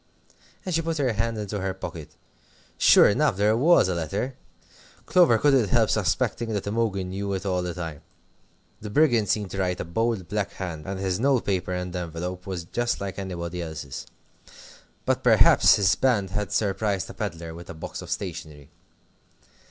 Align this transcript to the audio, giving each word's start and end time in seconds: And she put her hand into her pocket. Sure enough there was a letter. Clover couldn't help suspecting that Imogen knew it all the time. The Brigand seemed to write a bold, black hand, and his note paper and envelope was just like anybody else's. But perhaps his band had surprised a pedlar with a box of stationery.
And 0.65 0.73
she 0.73 0.81
put 0.81 0.97
her 0.97 1.13
hand 1.13 1.37
into 1.37 1.61
her 1.61 1.75
pocket. 1.75 2.09
Sure 2.79 3.07
enough 3.07 3.37
there 3.37 3.55
was 3.55 3.87
a 3.87 3.93
letter. 3.93 4.33
Clover 5.05 5.37
couldn't 5.37 5.67
help 5.69 5.91
suspecting 5.91 6.49
that 6.53 6.65
Imogen 6.65 7.09
knew 7.11 7.31
it 7.33 7.45
all 7.45 7.61
the 7.61 7.75
time. 7.75 8.01
The 8.79 8.89
Brigand 8.89 9.29
seemed 9.29 9.51
to 9.51 9.59
write 9.59 9.79
a 9.79 9.85
bold, 9.85 10.27
black 10.27 10.53
hand, 10.53 10.87
and 10.87 10.99
his 10.99 11.19
note 11.19 11.45
paper 11.45 11.71
and 11.71 11.95
envelope 11.95 12.47
was 12.47 12.63
just 12.63 12.99
like 12.99 13.19
anybody 13.19 13.61
else's. 13.61 14.07
But 15.05 15.21
perhaps 15.21 15.75
his 15.75 15.93
band 15.93 16.31
had 16.31 16.51
surprised 16.51 17.07
a 17.11 17.13
pedlar 17.13 17.53
with 17.53 17.69
a 17.69 17.75
box 17.75 18.01
of 18.01 18.09
stationery. 18.09 18.71